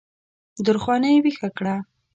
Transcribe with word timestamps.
درخانۍ 0.65 1.15
ویښه 1.23 1.49
کړه 1.57 1.75